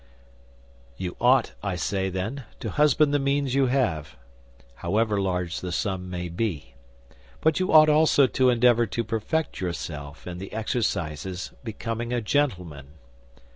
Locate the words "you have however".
3.53-5.21